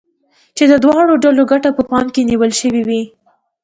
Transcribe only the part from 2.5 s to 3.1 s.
شوې وي.